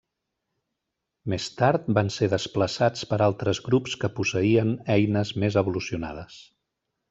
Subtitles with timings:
[1.33, 6.45] Més tard van ser desplaçats per altres grups que posseïen eines més evolucionades.